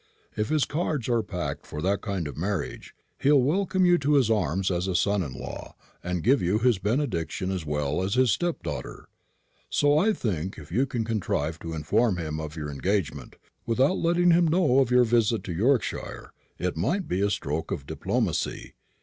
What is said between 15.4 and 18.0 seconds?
to Yorkshire, it might be a stroke of